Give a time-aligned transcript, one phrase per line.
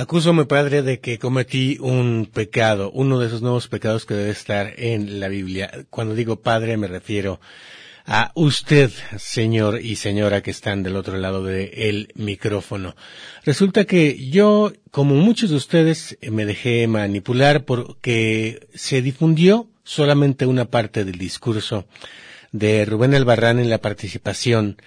[0.00, 4.14] Acuso a mi padre de que cometí un pecado, uno de esos nuevos pecados que
[4.14, 5.70] debe estar en la Biblia.
[5.90, 7.38] Cuando digo padre me refiero
[8.06, 12.96] a usted, señor y señora que están del otro lado del micrófono.
[13.44, 20.64] Resulta que yo, como muchos de ustedes, me dejé manipular porque se difundió solamente una
[20.64, 21.84] parte del discurso
[22.52, 24.78] de Rubén Albarrán en la participación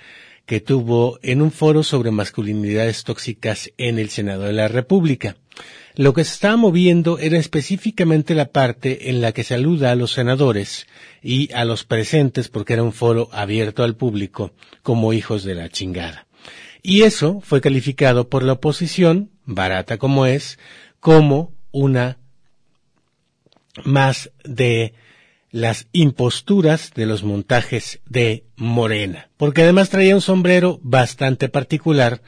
[0.45, 5.37] que tuvo en un foro sobre masculinidades tóxicas en el Senado de la República.
[5.95, 10.13] Lo que se estaba moviendo era específicamente la parte en la que saluda a los
[10.13, 10.87] senadores
[11.21, 15.69] y a los presentes, porque era un foro abierto al público, como hijos de la
[15.69, 16.25] chingada.
[16.81, 20.57] Y eso fue calificado por la oposición, barata como es,
[20.99, 22.17] como una
[23.85, 24.93] más de
[25.53, 32.23] las imposturas de los montajes de Morena, porque además traía un sombrero bastante particular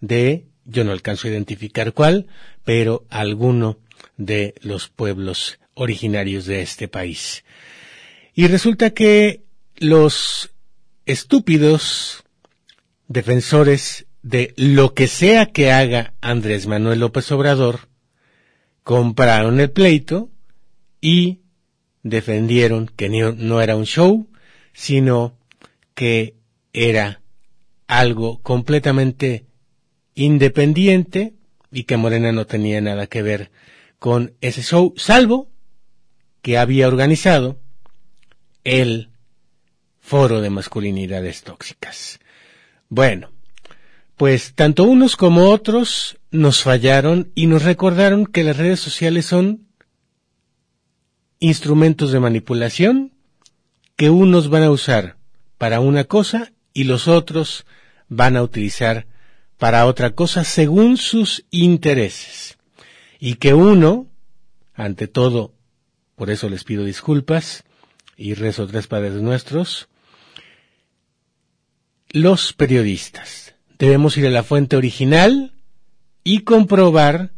[0.00, 2.28] de, yo no alcanzo a identificar cuál,
[2.64, 3.78] pero alguno
[4.16, 7.44] de los pueblos originarios de este país.
[8.32, 9.42] Y resulta que
[9.76, 10.50] los
[11.04, 12.24] estúpidos
[13.06, 17.80] defensores de lo que sea que haga Andrés Manuel López Obrador
[18.82, 20.30] compraron el pleito
[21.02, 21.41] y
[22.02, 24.28] defendieron que no era un show,
[24.72, 25.36] sino
[25.94, 26.36] que
[26.72, 27.22] era
[27.86, 29.46] algo completamente
[30.14, 31.34] independiente
[31.70, 33.50] y que Morena no tenía nada que ver
[33.98, 35.50] con ese show, salvo
[36.42, 37.60] que había organizado
[38.64, 39.10] el
[40.00, 42.18] foro de masculinidades tóxicas.
[42.88, 43.30] Bueno,
[44.16, 49.68] pues tanto unos como otros nos fallaron y nos recordaron que las redes sociales son
[51.42, 53.12] instrumentos de manipulación
[53.96, 55.16] que unos van a usar
[55.58, 57.66] para una cosa y los otros
[58.08, 59.08] van a utilizar
[59.58, 62.58] para otra cosa según sus intereses.
[63.18, 64.06] Y que uno,
[64.74, 65.52] ante todo,
[66.14, 67.64] por eso les pido disculpas
[68.16, 69.88] y rezo tres padres nuestros,
[72.10, 75.54] los periodistas debemos ir a la fuente original
[76.22, 77.32] y comprobar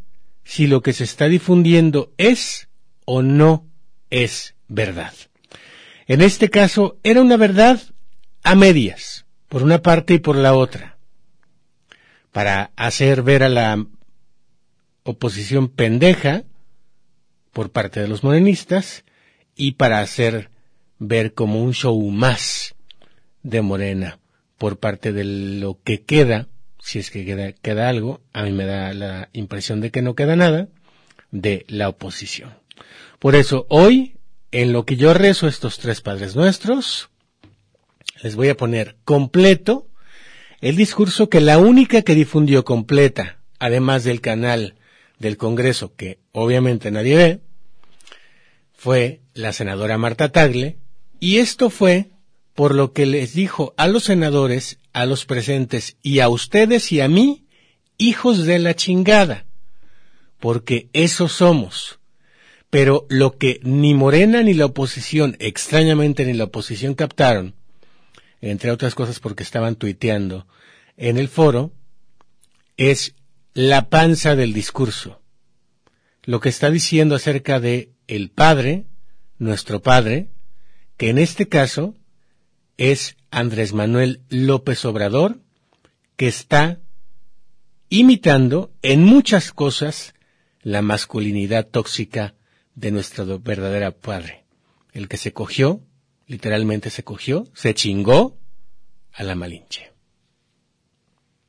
[0.44, 2.68] si lo que se está difundiendo es
[3.06, 3.70] o no
[4.10, 5.12] es verdad.
[6.06, 7.80] En este caso era una verdad
[8.42, 10.98] a medias, por una parte y por la otra,
[12.32, 13.86] para hacer ver a la
[15.04, 16.44] oposición pendeja
[17.52, 19.04] por parte de los morenistas
[19.54, 20.50] y para hacer
[20.98, 22.74] ver como un show más
[23.42, 24.18] de Morena
[24.58, 26.48] por parte de lo que queda,
[26.80, 30.14] si es que queda, queda algo, a mí me da la impresión de que no
[30.14, 30.68] queda nada,
[31.30, 32.63] de la oposición.
[33.24, 34.18] Por eso, hoy,
[34.50, 37.08] en lo que yo rezo estos tres Padres Nuestros,
[38.22, 39.88] les voy a poner completo
[40.60, 44.74] el discurso que la única que difundió completa, además del canal
[45.18, 47.40] del Congreso, que obviamente nadie ve,
[48.74, 50.76] fue la senadora Marta Tagle,
[51.18, 52.10] y esto fue
[52.52, 57.00] por lo que les dijo a los senadores, a los presentes y a ustedes y
[57.00, 57.46] a mí,
[57.96, 59.46] hijos de la chingada,
[60.40, 62.00] porque eso somos
[62.74, 67.54] pero lo que ni Morena ni la oposición, extrañamente ni la oposición captaron,
[68.40, 70.48] entre otras cosas porque estaban tuiteando
[70.96, 71.70] en el foro,
[72.76, 73.14] es
[73.52, 75.22] la panza del discurso.
[76.24, 78.86] Lo que está diciendo acerca de el Padre,
[79.38, 80.30] nuestro Padre,
[80.96, 81.94] que en este caso
[82.76, 85.38] es Andrés Manuel López Obrador,
[86.16, 86.80] que está
[87.88, 90.12] imitando en muchas cosas
[90.62, 92.34] la masculinidad tóxica
[92.74, 94.44] de nuestro verdadero Padre,
[94.92, 95.80] el que se cogió,
[96.26, 98.36] literalmente se cogió, se chingó
[99.12, 99.92] a la Malinche.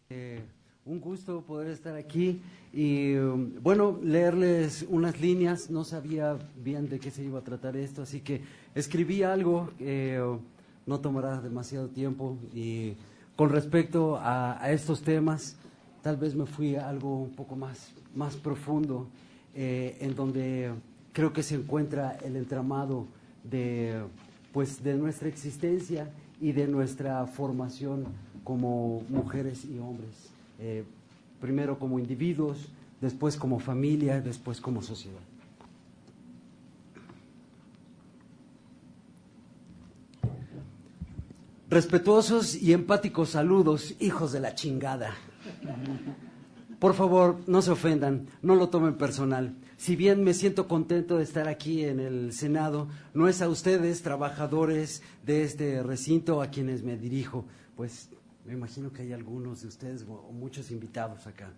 [0.10, 0.42] Eh,
[0.86, 2.42] un gusto poder estar aquí
[2.72, 7.76] y um, bueno, leerles unas líneas, no sabía bien de qué se iba a tratar
[7.76, 8.42] esto, así que
[8.76, 10.40] escribí algo, uh,
[10.86, 12.94] no tomará demasiado tiempo y
[13.36, 15.58] con respecto a, estos temas,
[16.02, 19.08] tal vez me fui a algo un poco más, más profundo,
[19.54, 20.72] eh, en donde
[21.16, 23.08] creo que se encuentra el entramado
[23.50, 24.04] de,
[24.52, 28.04] pues, de nuestra existencia y de nuestra formación
[28.44, 30.12] como mujeres y hombres,
[30.60, 30.84] eh,
[31.40, 32.68] primero como individuos,
[33.00, 35.22] después como familia, después como sociedad.
[41.70, 45.16] Respetuosos y empáticos saludos, hijos de la chingada.
[46.78, 49.56] Por favor, no se ofendan, no lo tomen personal.
[49.78, 54.02] Si bien me siento contento de estar aquí en el Senado, no es a ustedes,
[54.02, 57.46] trabajadores de este recinto, a quienes me dirijo,
[57.76, 58.10] pues
[58.46, 61.52] me imagino que hay algunos de ustedes o muchos invitados acá.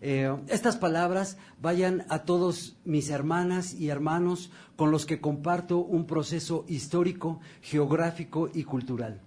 [0.00, 6.06] Eh, estas palabras vayan a todos mis hermanas y hermanos con los que comparto un
[6.06, 9.20] proceso histórico, geográfico y cultural.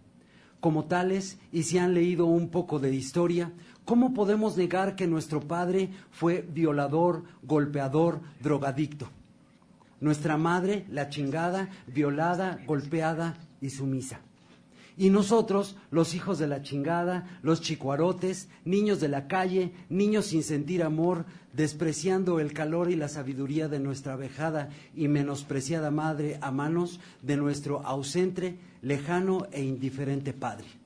[0.61, 3.51] Como tales, y si han leído un poco de historia,
[3.91, 9.09] ¿cómo podemos negar que nuestro padre fue violador, golpeador, drogadicto?
[9.99, 14.21] Nuestra madre, la chingada, violada, golpeada y sumisa.
[14.95, 20.43] Y nosotros, los hijos de la chingada, los chicuarotes, niños de la calle, niños sin
[20.43, 26.49] sentir amor, despreciando el calor y la sabiduría de nuestra vejada y menospreciada madre a
[26.51, 30.80] manos de nuestro ausente, lejano e indiferente padre.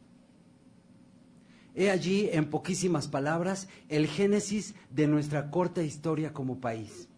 [1.76, 7.10] He allí, en poquísimas palabras, el génesis de nuestra corta historia como país.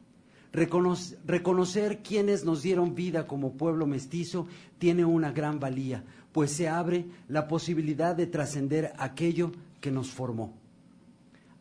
[0.52, 4.48] reconocer quienes nos dieron vida como pueblo mestizo
[4.80, 10.54] tiene una gran valía, pues se abre la posibilidad de trascender aquello que nos formó.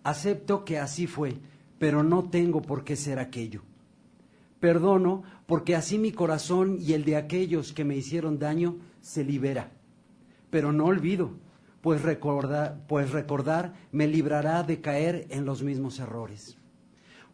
[0.03, 1.37] Acepto que así fue,
[1.79, 3.63] pero no tengo por qué ser aquello.
[4.59, 9.71] Perdono porque así mi corazón y el de aquellos que me hicieron daño se libera.
[10.49, 11.33] Pero no olvido,
[11.87, 16.59] pues recordar, pues recordar me librará de caer en los mismos errores.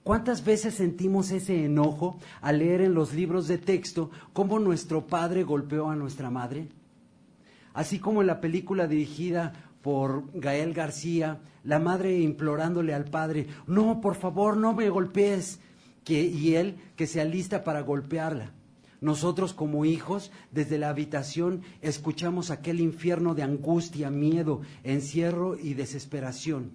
[0.03, 5.43] ¿Cuántas veces sentimos ese enojo al leer en los libros de texto cómo nuestro padre
[5.43, 6.69] golpeó a nuestra madre?
[7.73, 14.03] así como en la película dirigida por Gael García, la madre implorándole al padre, no,
[14.03, 15.61] por favor, no me golpees,
[16.07, 18.53] y él que se alista para golpearla.
[19.03, 26.71] Nosotros como hijos, desde la habitación, escuchamos aquel infierno de angustia, miedo, encierro y desesperación.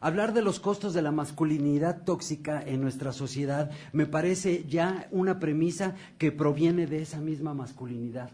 [0.00, 5.38] Hablar de los costos de la masculinidad tóxica en nuestra sociedad me parece ya una
[5.38, 8.32] premisa que proviene de esa misma masculinidad.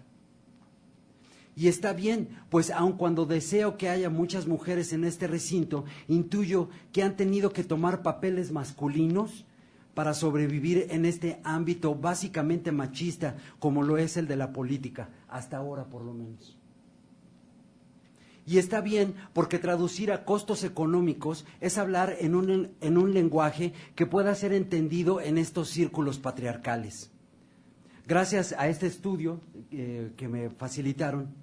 [1.55, 6.71] Y está bien, pues aun cuando deseo que haya muchas mujeres en este recinto, intuyo
[6.91, 9.45] que han tenido que tomar papeles masculinos
[9.99, 15.57] para sobrevivir en este ámbito básicamente machista como lo es el de la política, hasta
[15.57, 16.57] ahora por lo menos.
[18.47, 23.73] Y está bien porque traducir a costos económicos es hablar en un, en un lenguaje
[23.97, 27.11] que pueda ser entendido en estos círculos patriarcales.
[28.07, 29.41] Gracias a este estudio
[29.73, 31.35] eh, que me facilitaron,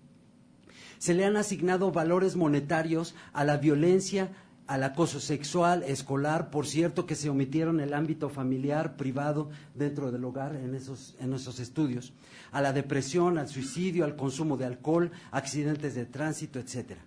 [0.97, 4.31] se le han asignado valores monetarios a la violencia,
[4.67, 10.23] al acoso sexual, escolar, por cierto que se omitieron el ámbito familiar, privado, dentro del
[10.23, 12.13] hogar en esos, en esos estudios,
[12.51, 17.01] a la depresión, al suicidio, al consumo de alcohol, accidentes de tránsito, etcétera.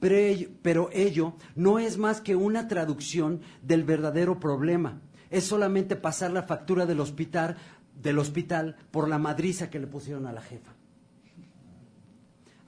[0.00, 5.00] Pero ello, pero ello no es más que una traducción del verdadero problema.
[5.30, 7.56] Es solamente pasar la factura del hospital,
[8.00, 10.77] del hospital por la madriza que le pusieron a la jefa.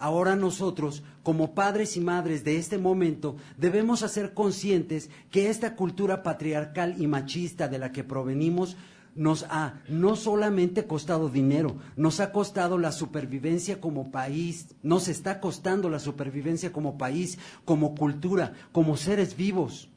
[0.00, 6.22] Ahora nosotros, como padres y madres de este momento, debemos hacer conscientes que esta cultura
[6.22, 8.78] patriarcal y machista de la que provenimos
[9.14, 15.38] nos ha no solamente costado dinero, nos ha costado la supervivencia como país, nos está
[15.38, 19.89] costando la supervivencia como país, como cultura, como seres vivos.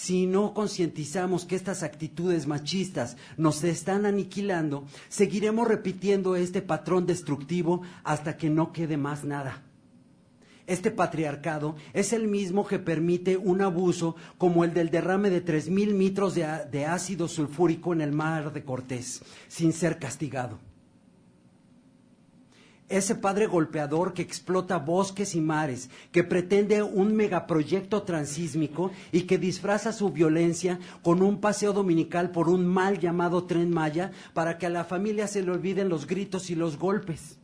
[0.00, 7.82] Si no concientizamos que estas actitudes machistas nos están aniquilando, seguiremos repitiendo este patrón destructivo
[8.04, 9.64] hasta que no quede más nada.
[10.68, 15.68] Este patriarcado es el mismo que permite un abuso como el del derrame de tres
[15.68, 20.60] mil litros de, de ácido sulfúrico en el mar de Cortés, sin ser castigado
[22.88, 29.38] ese padre golpeador que explota bosques y mares, que pretende un megaproyecto transísmico y que
[29.38, 34.66] disfraza su violencia con un paseo dominical por un mal llamado tren Maya para que
[34.66, 37.38] a la familia se le olviden los gritos y los golpes.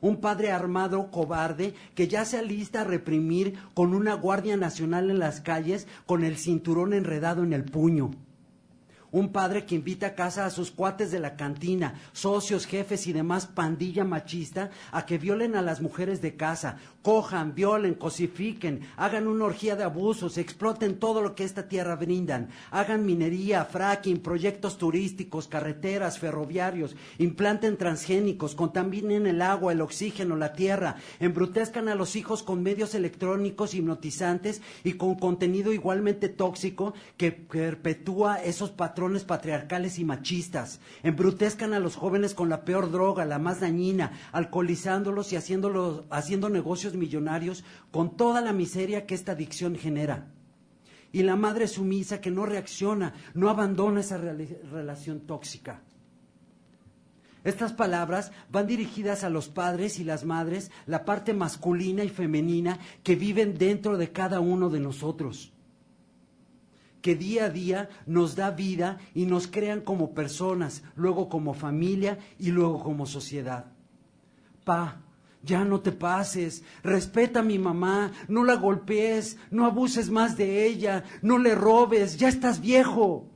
[0.00, 5.18] Un padre armado cobarde que ya se alista a reprimir con una guardia nacional en
[5.18, 8.10] las calles con el cinturón enredado en el puño
[9.10, 13.12] un padre que invita a casa a sus cuates de la cantina, socios, jefes y
[13.12, 19.28] demás pandilla machista a que violen a las mujeres de casa, cojan, violen, cosifiquen, hagan
[19.28, 24.76] una orgía de abusos, exploten todo lo que esta tierra brindan, hagan minería, fracking, proyectos
[24.76, 32.14] turísticos, carreteras, ferroviarios, implanten transgénicos, contaminen el agua, el oxígeno, la tierra, embrutezcan a los
[32.14, 39.98] hijos con medios electrónicos hipnotizantes y con contenido igualmente tóxico que perpetúa esos patrones patriarcales
[39.98, 45.36] y machistas, embrutezcan a los jóvenes con la peor droga, la más dañina, alcoholizándolos y
[45.36, 50.32] haciéndolos, haciendo negocios millonarios con toda la miseria que esta adicción genera.
[51.12, 55.82] Y la madre sumisa que no reacciona, no abandona esa relación tóxica.
[57.44, 62.78] Estas palabras van dirigidas a los padres y las madres, la parte masculina y femenina
[63.02, 65.52] que viven dentro de cada uno de nosotros,
[67.00, 72.18] que día a día nos da vida y nos crean como personas, luego como familia
[72.38, 73.72] y luego como sociedad.
[74.64, 75.00] Pa,
[75.48, 80.66] ya no te pases, respeta a mi mamá, no la golpees, no abuses más de
[80.66, 83.26] ella, no le robes, ya estás viejo.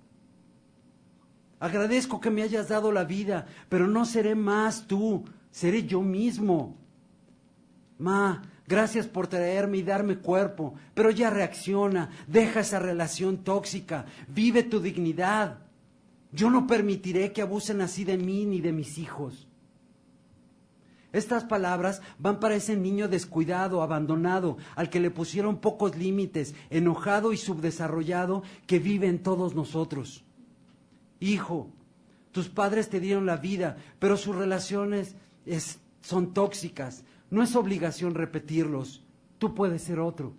[1.59, 6.77] Agradezco que me hayas dado la vida, pero no seré más tú, seré yo mismo.
[7.99, 14.65] Ma, gracias por traerme y darme cuerpo, pero ya reacciona, deja esa relación tóxica, vive
[14.65, 15.61] tu dignidad.
[16.31, 19.49] Yo no permitiré que abusen así de mí ni de mis hijos.
[21.13, 27.33] Estas palabras van para ese niño descuidado, abandonado, al que le pusieron pocos límites, enojado
[27.33, 30.25] y subdesarrollado que vive en todos nosotros.
[31.21, 31.71] Hijo,
[32.33, 35.17] tus padres te dieron la vida, pero sus relaciones
[36.01, 37.05] son tóxicas.
[37.31, 39.05] No es obligación repetirlos.
[39.39, 40.35] Tú puedes ser otro.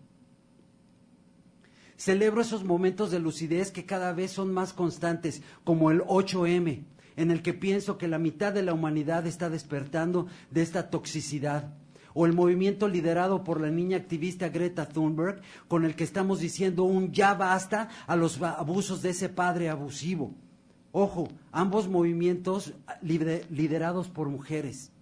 [1.97, 6.83] Celebro esos momentos de lucidez que cada vez son más constantes, como el 8M,
[7.15, 11.73] en el que pienso que la mitad de la humanidad está despertando de esta toxicidad.
[12.13, 16.83] O el movimiento liderado por la niña activista Greta Thunberg, con el que estamos diciendo
[16.83, 20.35] un ya basta a los abusos de ese padre abusivo.
[20.91, 24.92] Ojo, ambos movimientos liderados por mujeres.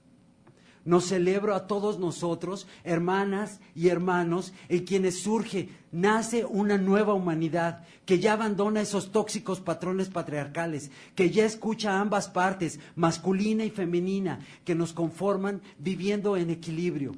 [0.84, 7.86] Nos celebro a todos nosotros, hermanas y hermanos, en quienes surge, nace una nueva humanidad
[8.06, 14.40] que ya abandona esos tóxicos patrones patriarcales, que ya escucha ambas partes, masculina y femenina,
[14.66, 17.12] que nos conforman viviendo en equilibrio.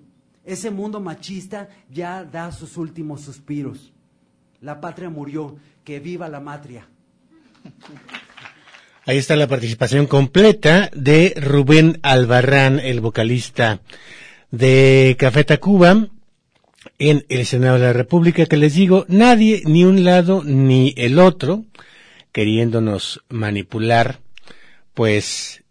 [0.44, 3.94] Ese mundo machista ya da sus últimos suspiros.
[4.60, 5.56] La patria murió,
[5.86, 6.88] que viva la matria.
[9.06, 13.82] Ahí está la participación completa de Rubén Albarrán, el vocalista
[14.50, 16.08] de Café Tacuba,
[17.00, 21.20] en el Senado de la República, que les digo, nadie, ni un lado ni el
[21.20, 21.66] otro,
[22.32, 24.22] queriéndonos manipular,
[24.94, 25.66] pues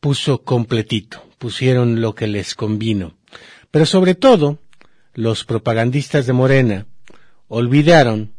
[0.00, 3.14] puso completito, pusieron lo que les convino.
[3.70, 4.58] Pero sobre todo,
[5.14, 6.86] los propagandistas de Morena
[7.46, 8.32] olvidaron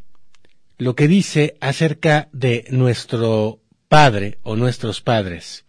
[0.77, 5.65] lo que dice acerca de nuestro padre o nuestros padres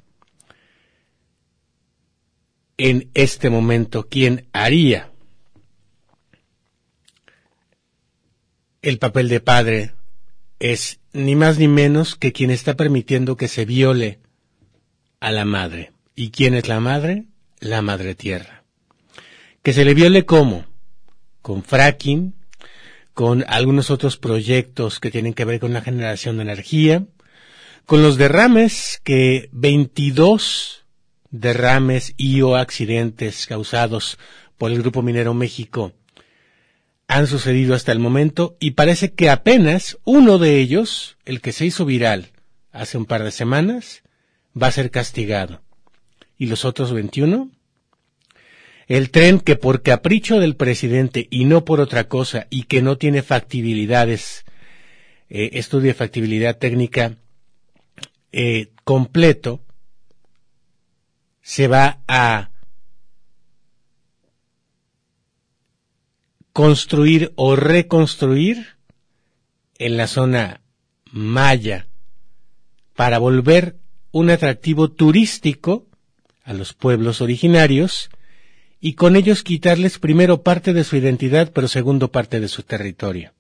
[2.79, 5.11] en este momento, ¿quién haría
[8.83, 9.95] el papel de padre
[10.61, 14.21] es ni más ni menos que quien está permitiendo que se viole
[15.19, 15.93] a la madre.
[16.15, 17.25] ¿Y quién es la madre?
[17.59, 18.63] La madre tierra.
[19.63, 20.67] Que se le viole cómo?
[21.43, 22.35] Con fracking,
[23.13, 27.07] con algunos otros proyectos que tienen que ver con la generación de energía,
[27.87, 30.85] con los derrames que 22
[31.31, 34.19] derrames y o accidentes causados
[34.59, 35.93] por el Grupo Minero México
[37.07, 41.65] han sucedido hasta el momento y parece que apenas uno de ellos, el que se
[41.65, 42.33] hizo viral
[42.73, 44.03] hace un par de semanas,
[44.61, 45.63] va a ser castigado.
[46.37, 47.51] ¿Y los otros 21?
[48.89, 52.99] El tren que por capricho del presidente y no por otra cosa y que no
[52.99, 54.45] tiene factibilidades,
[55.29, 57.17] eh, estudio de factibilidad técnica,
[58.39, 59.65] eh, completo
[61.41, 62.51] se va a
[66.53, 68.77] construir o reconstruir
[69.79, 70.61] en la zona
[71.11, 71.89] maya
[72.95, 73.79] para volver
[74.13, 75.87] un atractivo turístico
[76.45, 78.11] a los pueblos originarios
[78.81, 83.33] y con ellos quitarles primero parte de su identidad, pero segundo parte de su territorio.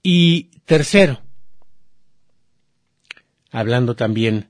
[0.00, 1.22] Y tercero,
[3.50, 4.48] hablando también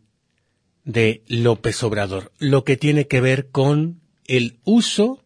[0.85, 5.25] de López Obrador, lo que tiene que ver con el uso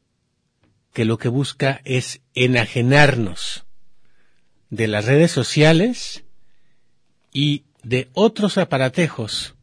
[0.93, 3.65] que lo que busca es enajenarnos
[4.71, 6.25] de las redes sociales
[7.33, 9.55] y de otros aparatejos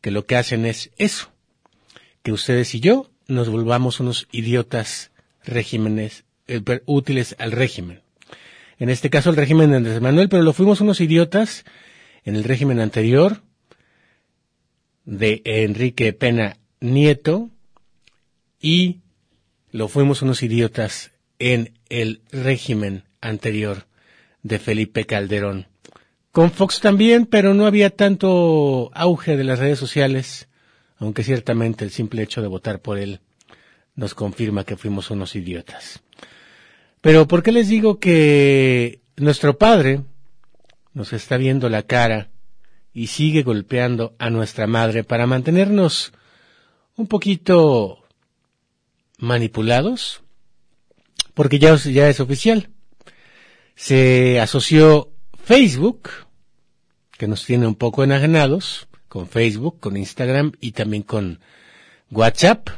[0.00, 1.32] que lo que hacen es eso,
[2.22, 5.12] que ustedes y yo nos volvamos unos idiotas
[5.44, 8.02] regímenes eh, útiles al régimen.
[8.78, 11.64] En este caso el régimen de Andrés Manuel, pero lo fuimos unos idiotas
[12.24, 13.42] en el régimen anterior
[15.04, 17.50] de Enrique Pena Nieto
[18.60, 19.00] y
[19.70, 23.86] lo fuimos unos idiotas en el régimen anterior
[24.42, 25.66] de Felipe Calderón,
[26.30, 30.48] Con Fox también, pero no había tanto auge de las redes sociales,
[30.96, 33.20] aunque ciertamente el simple hecho de votar por él
[33.94, 36.02] nos confirma que fuimos unos idiotas.
[37.00, 40.00] Pero ¿por qué les digo que nuestro padre
[40.94, 42.30] nos está viendo la cara
[42.92, 46.12] y sigue golpeando a nuestra madre para mantenernos
[46.96, 48.04] un poquito
[49.18, 50.22] manipulados?
[51.34, 52.70] Porque ya, ya es oficial.
[53.74, 56.10] Se asoció Facebook,
[57.16, 61.40] que nos tiene un poco enajenados, con Facebook, con Instagram y también con
[62.10, 62.68] WhatsApp,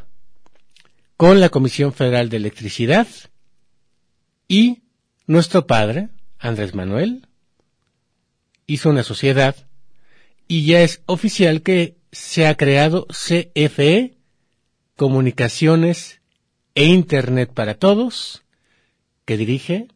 [1.17, 3.07] con la Comisión Federal de Electricidad
[4.49, 4.83] y
[5.27, 7.27] nuestro padre, Andrés Manuel,
[8.67, 9.57] hizo una sociedad
[10.49, 14.15] y ya es oficial que se ha creado CFE,
[14.97, 16.21] Comunicaciones
[16.75, 18.45] e Internet para Todos,
[19.25, 19.89] que dirige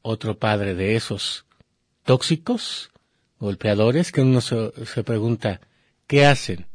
[0.00, 1.44] otro padre de esos
[2.04, 2.90] tóxicos,
[3.38, 5.60] golpeadores, que uno se, se, pregunta
[6.06, 6.66] qué hacen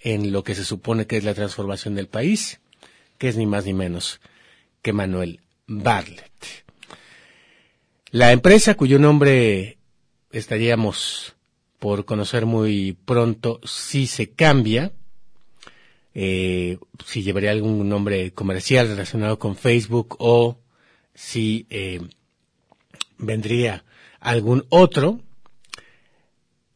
[0.00, 2.60] en lo que se supone que es la transformación del país,
[3.16, 4.20] que es ni más ni menos
[4.82, 6.64] que Manuel Bartlett.
[8.10, 9.78] La empresa cuyo nombre
[10.34, 11.34] estaríamos
[11.78, 14.92] por conocer muy pronto si se cambia,
[16.14, 20.58] eh, si llevaría algún nombre comercial relacionado con Facebook o
[21.14, 22.00] si eh,
[23.18, 23.84] vendría
[24.20, 25.20] algún otro,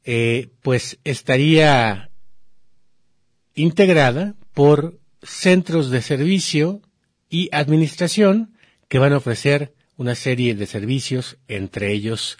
[0.04, 2.10] eh, pues estaría
[3.54, 6.80] integrada por centros de servicio
[7.28, 8.54] y administración
[8.88, 12.38] que van a ofrecer una serie de servicios, entre ellos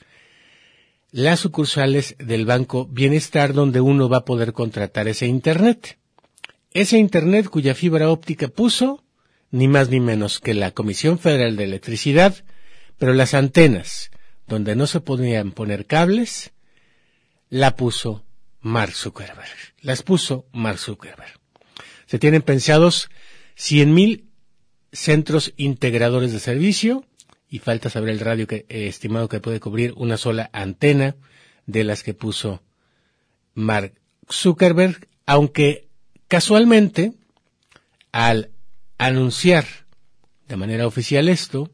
[1.11, 5.99] las sucursales del Banco Bienestar donde uno va a poder contratar ese Internet.
[6.73, 9.05] Ese Internet cuya fibra óptica puso
[9.51, 12.45] ni más ni menos que la Comisión Federal de Electricidad,
[12.99, 14.11] pero las antenas
[14.47, 16.53] donde no se podían poner cables,
[17.49, 18.25] la puso
[18.61, 19.75] Mark Zuckerberg.
[19.81, 21.39] Las puso Mark Zuckerberg.
[22.07, 23.09] Se tienen pensados
[23.57, 24.25] 100.000
[24.93, 27.05] centros integradores de servicio
[27.49, 31.17] y falta saber el radio que, eh, estimado que puede cubrir una sola antena
[31.67, 32.63] de las que puso
[33.55, 33.95] Mark
[34.31, 35.89] Zuckerberg, aunque
[36.29, 37.15] casualmente
[38.13, 38.51] al
[38.99, 39.67] anunciar
[40.47, 41.71] de manera oficial esto,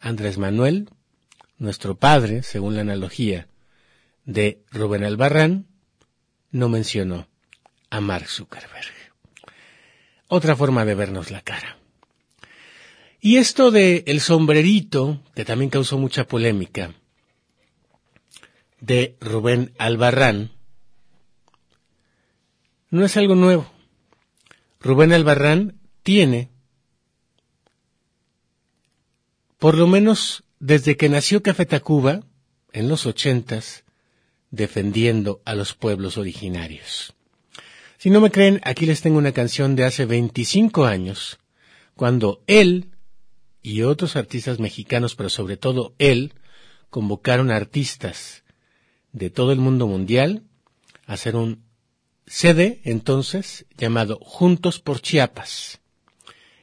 [0.00, 0.88] Andrés Manuel,
[1.58, 3.48] nuestro padre, según la analogía
[4.24, 5.66] de Rubén Albarrán,
[6.50, 7.28] no mencionó
[7.90, 8.94] a Mark Zuckerberg.
[10.28, 11.79] Otra forma de vernos la cara.
[13.20, 16.94] Y esto de el sombrerito, que también causó mucha polémica,
[18.80, 20.52] de Rubén Albarrán,
[22.88, 23.70] no es algo nuevo.
[24.80, 26.50] Rubén Albarrán tiene,
[29.58, 32.22] por lo menos desde que nació Café Tacuba,
[32.72, 33.84] en los ochentas,
[34.50, 37.14] defendiendo a los pueblos originarios.
[37.98, 41.38] Si no me creen, aquí les tengo una canción de hace 25 años,
[41.94, 42.88] cuando él
[43.62, 46.34] y otros artistas mexicanos, pero sobre todo él,
[46.88, 48.44] convocaron artistas
[49.12, 50.42] de todo el mundo mundial
[51.06, 51.64] a hacer un
[52.26, 55.80] CD entonces llamado Juntos por Chiapas.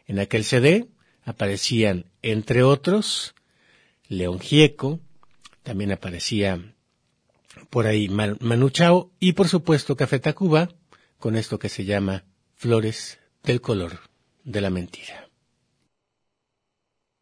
[0.06, 0.88] En aquel CD
[1.26, 3.36] aparecían, entre otros,
[4.08, 5.00] León Gieco,
[5.64, 6.74] también aparecía
[7.70, 10.70] por ahí Manu Chao y por supuesto Café Tacuba
[11.20, 12.24] con esto que se llama
[12.56, 14.00] Flores del color
[14.44, 15.27] de la mentira.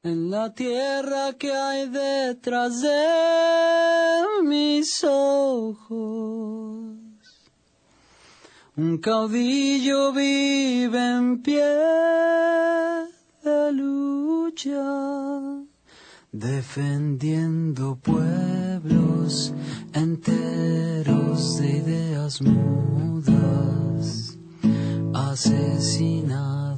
[0.06, 5.90] En la tierra que hay detrás de mis ojos,
[8.76, 11.66] un caudillo vive en pie
[13.44, 14.84] de lucha,
[16.32, 19.56] defendiendo pueblos
[19.92, 24.38] enteros de ideas mudas,
[25.16, 26.76] asesinadas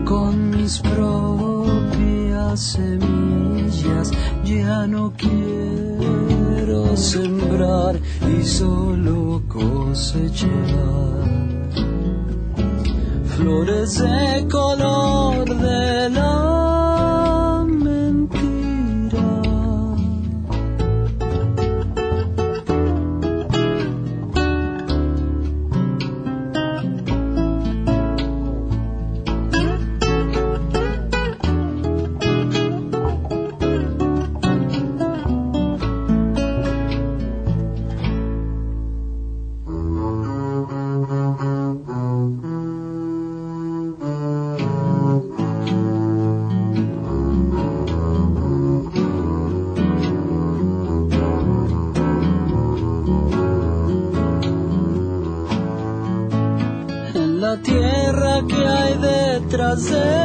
[0.05, 1.99] con mis propias
[2.37, 4.11] las semillas,
[4.45, 7.99] ya no quiero sembrar
[8.39, 11.40] y solo cosechar
[13.41, 16.50] flores de color de la
[59.75, 60.20] detrás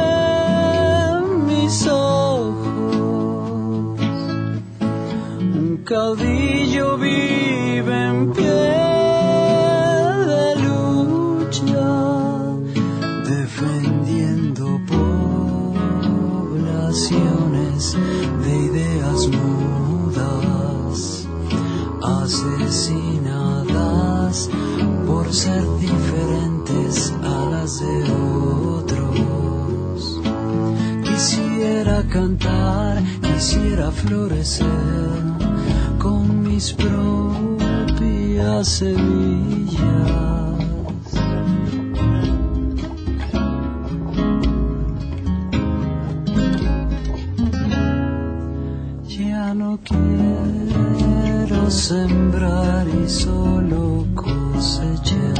[53.27, 55.35] solo cosechar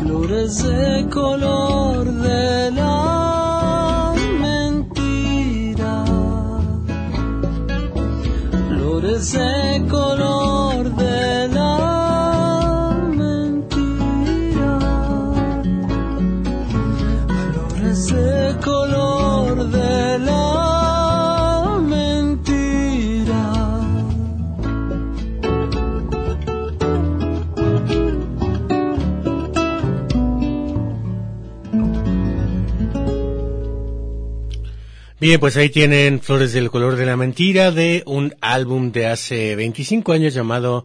[0.00, 2.51] flores de color de
[35.22, 39.54] Bien, pues ahí tienen Flores del color de la mentira de un álbum de hace
[39.54, 40.84] 25 años llamado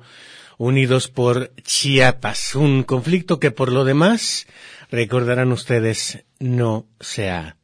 [0.60, 4.46] Unidos por Chiapas, un conflicto que por lo demás,
[4.92, 7.58] recordarán ustedes, no se ha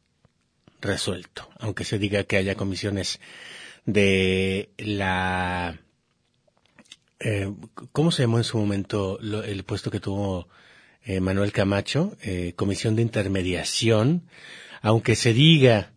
[0.80, 3.20] resuelto, aunque se diga que haya comisiones
[3.86, 5.78] de la
[7.20, 7.52] eh,
[7.92, 10.48] ¿cómo se llamó en su momento el puesto que tuvo
[11.04, 12.16] eh, Manuel Camacho?
[12.20, 14.26] Eh, comisión de intermediación,
[14.82, 15.93] aunque se diga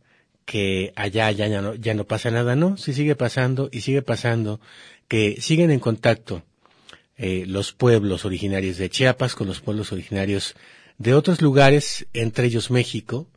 [0.48, 4.02] que allá ya, ya, no, ya no pasa nada, no, sí sigue pasando y sigue
[4.02, 4.62] pasando,
[5.10, 6.42] que siguen en contacto
[7.18, 10.56] eh, los pueblos originarios de Chiapas con los pueblos originarios
[10.98, 13.28] de otros lugares, entre ellos México,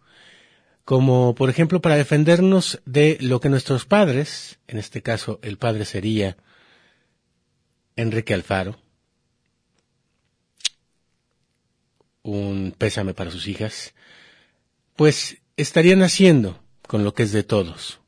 [0.84, 5.86] como por ejemplo para defendernos de lo que nuestros padres, en este caso el padre
[5.86, 6.36] sería
[7.96, 8.78] Enrique Alfaro,
[12.22, 13.94] un pésame para sus hijas,
[14.94, 16.59] pues estarían haciendo
[16.90, 18.00] con lo que es de todos,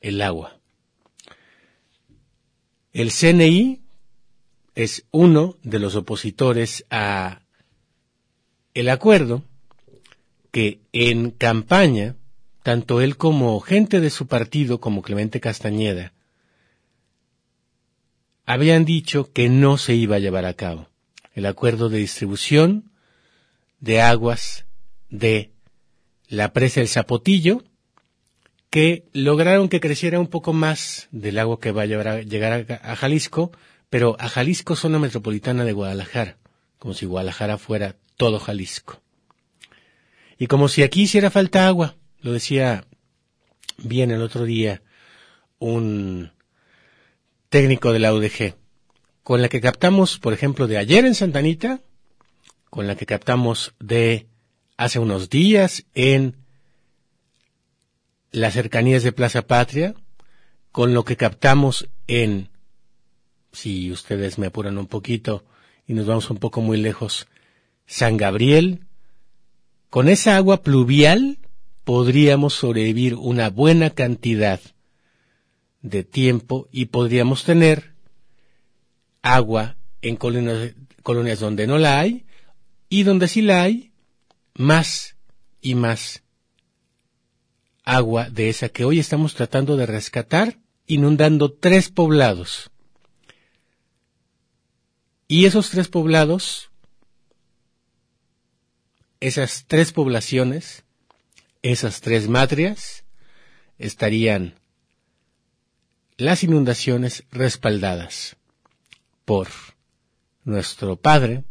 [0.00, 0.58] el agua.
[2.94, 3.82] El CNI
[4.74, 7.42] es uno de los opositores a
[8.72, 9.42] el acuerdo
[10.52, 12.16] que en campaña,
[12.62, 16.14] tanto él como gente de su partido, como Clemente Castañeda,
[18.46, 20.88] habían dicho que no se iba a llevar a cabo
[21.34, 22.90] el acuerdo de distribución
[23.80, 24.64] de aguas
[25.10, 25.52] de
[26.28, 27.64] la presa del Zapotillo,
[28.74, 32.66] que lograron que creciera un poco más del agua que va a, llevar a llegar
[32.68, 33.52] a, a Jalisco,
[33.88, 36.38] pero a Jalisco zona metropolitana de Guadalajara,
[36.80, 39.00] como si Guadalajara fuera todo Jalisco.
[40.38, 42.84] Y como si aquí hiciera falta agua, lo decía
[43.78, 44.82] bien el otro día
[45.60, 46.32] un
[47.50, 48.56] técnico de la UDG,
[49.22, 51.80] con la que captamos, por ejemplo, de ayer en Santanita,
[52.70, 54.26] con la que captamos de
[54.76, 56.43] hace unos días en
[58.34, 59.94] las cercanías de Plaza Patria,
[60.72, 62.48] con lo que captamos en,
[63.52, 65.44] si ustedes me apuran un poquito
[65.86, 67.28] y nos vamos un poco muy lejos,
[67.86, 68.86] San Gabriel,
[69.88, 71.38] con esa agua pluvial
[71.84, 74.60] podríamos sobrevivir una buena cantidad
[75.82, 77.94] de tiempo y podríamos tener
[79.22, 82.26] agua en colonias, colonias donde no la hay
[82.88, 83.92] y donde sí la hay,
[84.54, 85.14] más
[85.60, 86.23] y más
[87.84, 92.70] agua de esa que hoy estamos tratando de rescatar, inundando tres poblados.
[95.28, 96.70] Y esos tres poblados,
[99.20, 100.84] esas tres poblaciones,
[101.62, 103.04] esas tres matrias,
[103.78, 104.54] estarían
[106.16, 108.36] las inundaciones respaldadas
[109.24, 109.48] por
[110.44, 111.44] nuestro padre,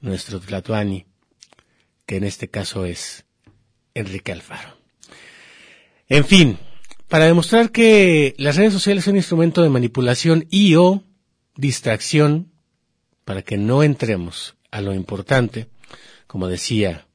[0.00, 1.06] nuestro Tlatuani,
[2.06, 3.26] que en este caso es
[3.94, 4.77] Enrique Alfaro.
[6.08, 6.58] En fin,
[7.08, 11.04] para demostrar que las redes sociales son un instrumento de manipulación y o
[11.56, 12.52] distracción,
[13.24, 15.68] para que no entremos a lo importante,
[16.26, 17.06] como decía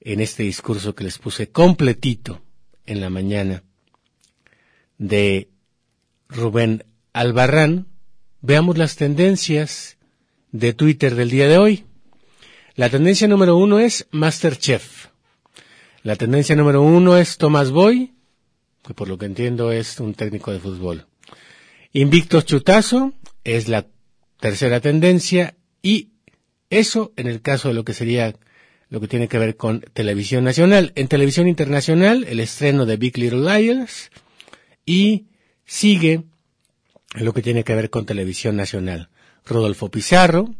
[0.00, 2.42] en este discurso que les puse completito
[2.86, 3.62] en la mañana
[4.98, 5.48] de
[6.28, 7.88] Rubén Albarrán,
[8.40, 9.96] veamos las tendencias
[10.50, 11.84] de Twitter del día de hoy.
[12.74, 15.11] La tendencia número uno es Masterchef.
[16.02, 18.12] La tendencia número uno es Thomas Boy,
[18.84, 21.06] que por lo que entiendo es un técnico de fútbol.
[21.92, 23.12] Invicto Chutazo
[23.44, 23.86] es la
[24.40, 26.08] tercera tendencia y
[26.70, 28.34] eso en el caso de lo que sería
[28.88, 30.92] lo que tiene que ver con televisión nacional.
[30.96, 34.10] En televisión internacional, el estreno de Big Little Liars
[34.84, 35.26] y
[35.64, 36.24] sigue
[37.14, 39.08] lo que tiene que ver con televisión nacional.
[39.46, 40.52] Rodolfo Pizarro,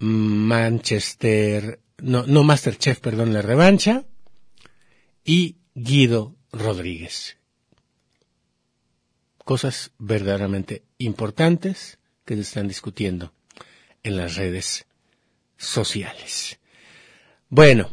[0.00, 4.04] Manchester, no, no Masterchef, perdón, la revancha,
[5.24, 7.36] y Guido Rodríguez.
[9.44, 13.32] Cosas verdaderamente importantes que se están discutiendo
[14.02, 14.86] en las redes
[15.56, 16.58] sociales.
[17.48, 17.90] Bueno,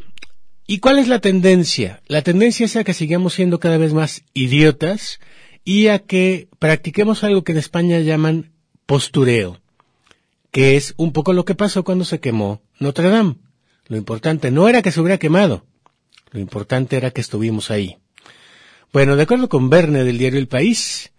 [0.67, 2.01] ¿y cuál es la tendencia?
[2.07, 5.19] La tendencia es a que sigamos siendo cada vez más idiotas
[5.63, 8.51] y a que practiquemos algo que en España llaman
[8.85, 9.59] postureo,
[10.51, 13.35] que es un poco lo que pasó cuando se quemó Notre Dame.
[13.87, 15.65] Lo importante no era que se hubiera quemado,
[16.31, 17.97] lo importante era que estuvimos ahí.
[18.93, 21.11] Bueno, de acuerdo con Verne del diario El País,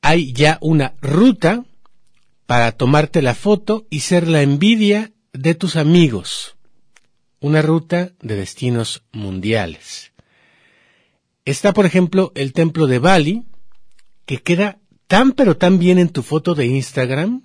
[0.00, 1.64] hay ya una ruta
[2.46, 6.56] para tomarte la foto y ser la envidia de tus amigos.
[7.40, 10.12] Una ruta de destinos mundiales.
[11.44, 13.44] Está, por ejemplo, el templo de Bali,
[14.26, 17.42] que queda tan pero tan bien en tu foto de Instagram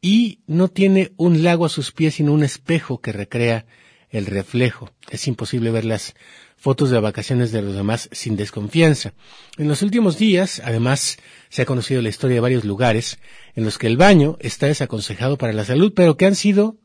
[0.00, 3.66] y no tiene un lago a sus pies sino un espejo que recrea
[4.10, 4.90] el reflejo.
[5.10, 6.14] Es imposible ver las
[6.56, 9.14] fotos de vacaciones de los demás sin desconfianza.
[9.58, 13.18] En los últimos días, además, se ha conocido la historia de varios lugares
[13.54, 16.76] en los que el baño está desaconsejado para la salud, pero que han sido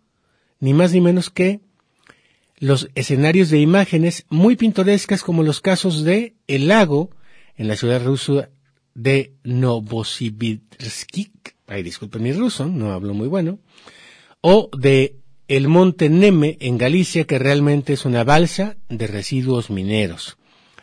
[0.60, 1.62] ni más ni menos que
[2.58, 7.10] los escenarios de imágenes muy pintorescas como los casos de el lago
[7.56, 8.50] en la ciudad rusa
[8.94, 11.18] de Novosibirsk,
[11.68, 13.60] ay disculpen mi ruso, no hablo muy bueno,
[14.42, 15.21] o de
[15.52, 20.38] el monte Neme en Galicia que realmente es una balsa de residuos mineros.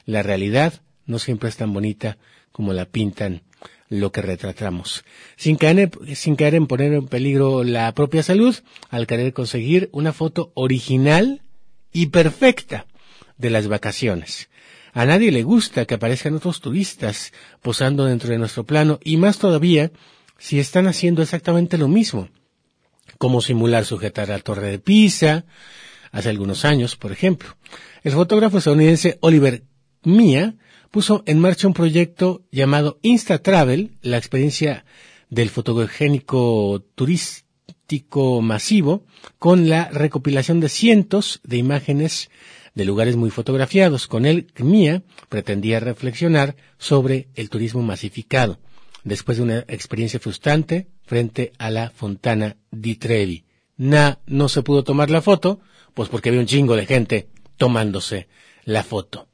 [0.05, 2.19] La realidad no siempre es tan bonita
[2.53, 3.45] como la pintan
[3.89, 8.55] lo que retratamos, sin caer, sin caer en poner en peligro la propia salud
[8.91, 11.41] al querer conseguir una foto original
[11.91, 12.85] y perfecta
[13.39, 14.51] de las vacaciones.
[14.93, 19.39] A nadie le gusta que aparezcan otros turistas posando dentro de nuestro plano y más
[19.39, 19.93] todavía
[20.37, 22.29] si están haciendo exactamente lo mismo,
[23.19, 25.45] como simular sujetar la torre de Pisa,
[26.13, 27.57] hace algunos años, por ejemplo.
[28.03, 29.65] El fotógrafo estadounidense Oliver
[30.05, 30.57] Mia
[30.91, 34.85] puso en marcha un proyecto llamado Insta Travel, la experiencia
[35.29, 39.05] del fotogénico turístico masivo
[39.39, 42.31] con la recopilación de cientos de imágenes
[42.75, 44.07] de lugares muy fotografiados.
[44.07, 48.61] Con él, Mía pretendía reflexionar sobre el turismo masificado,
[49.09, 53.45] después de una experiencia frustrante frente a la Fontana di Trevi.
[53.77, 55.61] Na, no se pudo tomar la foto,
[55.95, 58.29] pues porque había un chingo de gente tomándose
[58.65, 59.29] la foto.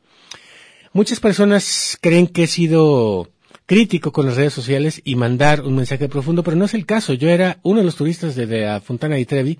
[0.92, 3.30] Muchas personas creen que he sido
[3.66, 7.14] crítico con las redes sociales y mandar un mensaje profundo, pero no es el caso.
[7.14, 9.58] Yo era uno de los turistas de la Fontana di Trevi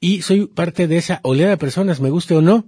[0.00, 2.66] y soy parte de esa oleada de personas, me guste o no.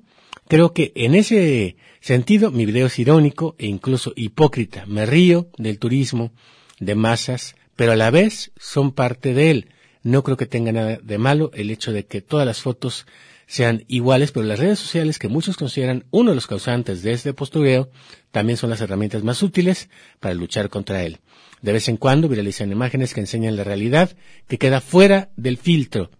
[0.48, 4.84] Creo que en ese sentido mi video es irónico e incluso hipócrita.
[4.86, 6.32] Me río del turismo
[6.80, 9.68] de masas, pero a la vez son parte de él.
[10.02, 13.06] No creo que tenga nada de malo el hecho de que todas las fotos
[13.46, 17.34] sean iguales, pero las redes sociales, que muchos consideran uno de los causantes de este
[17.34, 17.90] postureo,
[18.30, 19.88] también son las herramientas más útiles
[20.20, 21.18] para luchar contra él.
[21.62, 24.16] De vez en cuando viralizan imágenes que enseñan la realidad
[24.48, 26.10] que queda fuera del filtro.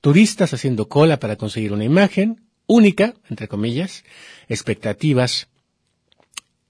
[0.00, 4.04] Turistas haciendo cola para conseguir una imagen única, entre comillas,
[4.48, 5.48] expectativas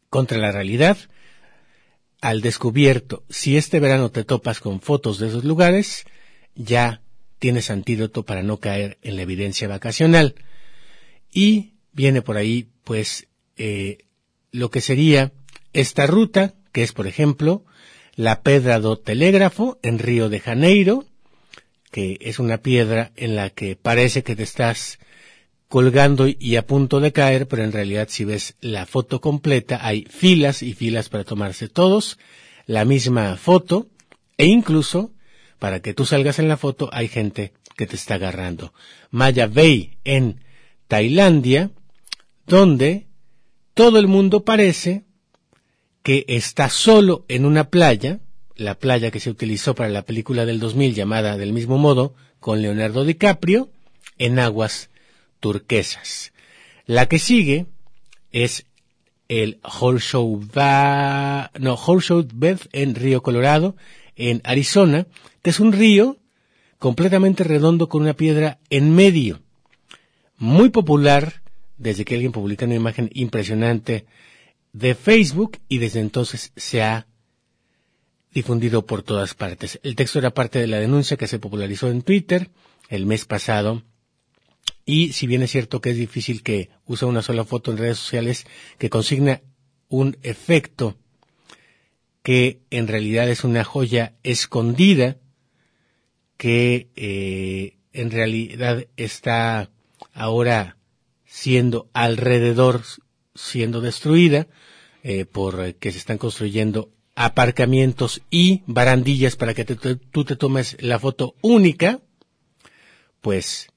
[0.08, 0.96] contra la realidad.
[2.24, 6.06] Al descubierto, si este verano te topas con fotos de esos lugares,
[6.54, 7.02] ya
[7.38, 10.34] tienes antídoto para no caer en la evidencia vacacional.
[11.30, 13.26] Y viene por ahí, pues,
[13.58, 14.06] eh,
[14.52, 15.32] lo que sería
[15.74, 17.66] esta ruta, que es, por ejemplo,
[18.16, 21.04] la Pedra do Telégrafo en Río de Janeiro,
[21.90, 24.98] que es una piedra en la que parece que te estás
[25.74, 30.04] colgando y a punto de caer, pero en realidad si ves la foto completa hay
[30.04, 32.16] filas y filas para tomarse todos
[32.66, 33.88] la misma foto
[34.38, 35.10] e incluso
[35.58, 38.72] para que tú salgas en la foto hay gente que te está agarrando.
[39.10, 40.44] Maya Bay en
[40.86, 41.72] Tailandia,
[42.46, 43.08] donde
[43.74, 45.02] todo el mundo parece
[46.04, 48.20] que está solo en una playa,
[48.54, 52.62] la playa que se utilizó para la película del 2000 llamada del mismo modo, con
[52.62, 53.70] Leonardo DiCaprio,
[54.18, 54.90] en aguas
[55.44, 56.32] turquesas.
[56.86, 57.66] La que sigue
[58.32, 58.64] es
[59.28, 59.60] el
[60.54, 61.78] ba no,
[62.72, 63.76] en Río Colorado,
[64.16, 65.06] en Arizona,
[65.42, 66.16] que es un río
[66.78, 69.42] completamente redondo con una piedra en medio.
[70.38, 71.42] Muy popular
[71.76, 74.06] desde que alguien publica una imagen impresionante
[74.72, 77.06] de Facebook y desde entonces se ha
[78.32, 79.78] difundido por todas partes.
[79.82, 82.48] El texto era parte de la denuncia que se popularizó en Twitter
[82.88, 83.82] el mes pasado
[84.86, 87.98] y si bien es cierto que es difícil que use una sola foto en redes
[87.98, 88.46] sociales
[88.78, 89.42] que consigna
[89.88, 90.96] un efecto
[92.22, 95.18] que en realidad es una joya escondida
[96.36, 99.70] que eh, en realidad está
[100.12, 100.76] ahora
[101.24, 102.82] siendo alrededor
[103.34, 104.48] siendo destruida
[105.02, 110.98] eh, por que se están construyendo aparcamientos y barandillas para que tú te tomes la
[110.98, 112.00] foto única,
[113.20, 113.68] pues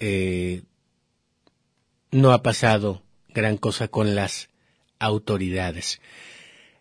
[0.00, 0.62] eh,
[2.10, 4.48] no ha pasado gran cosa con las
[4.98, 6.00] autoridades.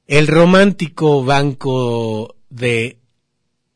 [0.08, 3.00] El romántico banco de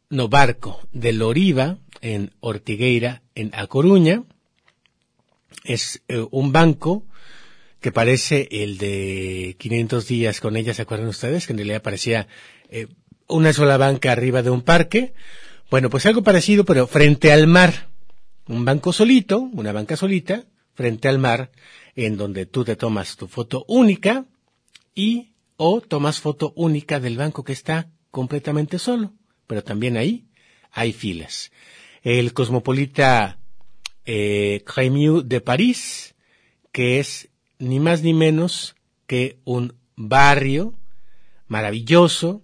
[0.09, 4.23] no barco de Loriva en Ortigueira en A Coruña
[5.63, 7.05] es eh, un banco
[7.79, 11.45] que parece el de 500 días con ella, ¿se acuerdan ustedes?
[11.45, 12.27] Que en realidad parecía
[12.69, 12.87] eh,
[13.27, 15.13] una sola banca arriba de un parque.
[15.69, 17.88] Bueno, pues algo parecido, pero frente al mar.
[18.49, 21.51] Un banco solito, una banca solita, frente al mar,
[21.95, 24.25] en donde tú te tomas tu foto única
[24.95, 29.13] y o tomas foto única del banco que está completamente solo.
[29.45, 30.25] Pero también ahí
[30.71, 31.51] hay filas.
[32.01, 33.37] El cosmopolita
[34.07, 34.63] eh,
[35.25, 36.15] de París,
[36.71, 40.73] que es ni más ni menos que un barrio
[41.47, 42.41] maravilloso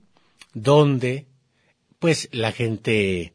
[0.54, 1.26] donde
[1.98, 3.35] pues la gente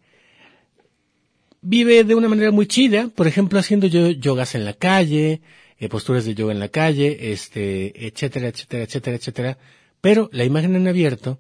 [1.63, 5.43] vive de una manera muy chida, por ejemplo haciendo yogas en la calle,
[5.79, 9.59] eh, posturas de yoga en la calle, este, etcétera, etcétera, etcétera, etcétera,
[10.01, 11.39] pero la imagen en abierto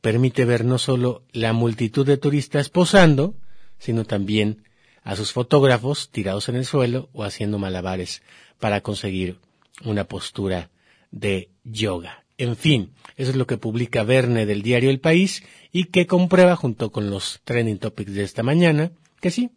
[0.00, 3.34] permite ver no solo la multitud de turistas posando,
[3.78, 4.64] sino también
[5.02, 8.22] a sus fotógrafos tirados en el suelo o haciendo malabares
[8.58, 9.38] para conseguir
[9.84, 10.70] una postura
[11.10, 12.24] de yoga.
[12.38, 15.42] En fin, eso es lo que publica Verne del diario El País
[15.72, 19.50] y que comprueba junto con los trending topics de esta mañana que sí,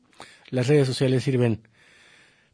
[0.50, 1.68] las redes sociales sirven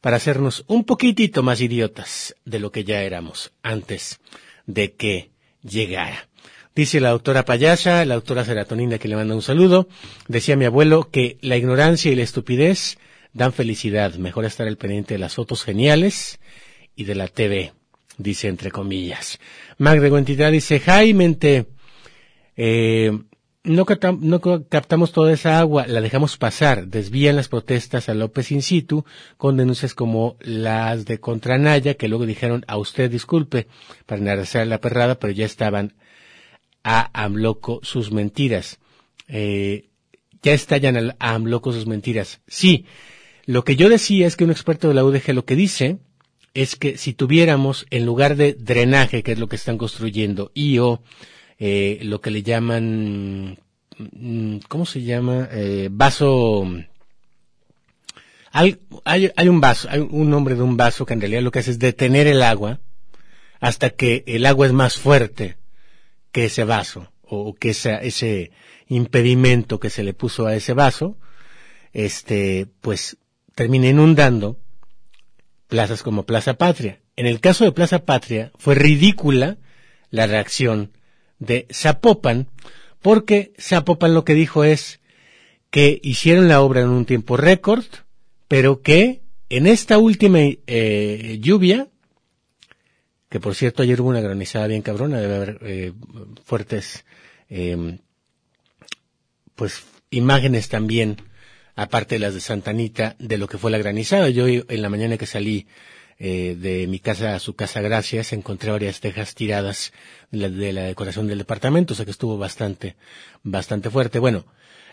[0.01, 4.19] para hacernos un poquitito más idiotas de lo que ya éramos antes
[4.65, 6.29] de que llegara.
[6.75, 9.89] Dice la autora payasa, la autora serotonina que le manda un saludo,
[10.27, 12.97] decía mi abuelo que la ignorancia y la estupidez
[13.33, 16.39] dan felicidad, mejor estar al pendiente de las fotos geniales
[16.95, 17.73] y de la TV,
[18.17, 19.39] dice entre comillas.
[19.77, 21.37] Magre Guentidad dice, Jaime,
[22.55, 23.11] eh,
[23.63, 23.85] no,
[24.19, 29.05] no, captamos toda esa agua, la dejamos pasar, desvían las protestas a López in situ
[29.37, 33.67] con denuncias como las de Contranaya, que luego dijeron a usted disculpe
[34.05, 35.93] para enardecer la perrada, pero ya estaban
[36.83, 38.79] a Amloco sus mentiras.
[39.27, 39.89] Eh,
[40.41, 42.41] ya estallan a Amloco sus mentiras.
[42.47, 42.85] Sí,
[43.45, 45.97] lo que yo decía es que un experto de la UDG lo que dice
[46.53, 50.79] es que si tuviéramos, en lugar de drenaje, que es lo que están construyendo, y
[50.79, 51.03] o
[51.59, 53.59] eh, lo que le llaman,
[53.97, 55.49] mm, ¿cómo se llama?
[55.51, 56.65] Eh, vaso,
[58.51, 61.51] hay, hay, hay, un vaso, hay un nombre de un vaso que en realidad lo
[61.51, 62.79] que hace es detener el agua
[63.59, 65.57] hasta que el agua es más fuerte
[66.31, 68.51] que ese vaso o que ese, ese
[68.87, 71.17] impedimento que se le puso a ese vaso,
[71.93, 73.17] este, pues
[73.53, 74.57] termina inundando
[75.67, 77.01] plazas como Plaza Patria.
[77.15, 79.57] En el caso de Plaza Patria fue ridícula
[80.09, 80.91] la reacción
[81.39, 82.47] de Zapopan,
[83.01, 84.99] porque Zapopan lo que dijo es
[85.69, 87.85] que hicieron la obra en un tiempo récord,
[88.47, 91.89] pero que en esta última eh, lluvia
[93.29, 95.93] que por cierto ayer hubo una granizada bien cabrona, debe haber eh,
[96.43, 97.05] fuertes,
[97.49, 97.99] eh,
[99.55, 101.17] pues, imágenes también,
[101.75, 104.29] aparte de las de Santanita, de lo que fue la granizada.
[104.29, 105.67] Yo en la mañana que salí
[106.21, 109.93] eh, de mi casa a su casa gracias, encontré varias tejas tiradas
[110.31, 112.97] de la, de la decoración del departamento, o sea que estuvo bastante,
[113.41, 114.19] bastante fuerte.
[114.19, 114.45] Bueno,